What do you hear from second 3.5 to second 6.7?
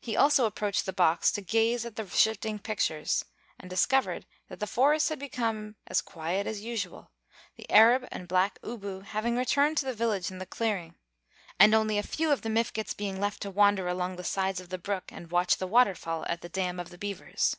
and discovered that the forest had become as quiet as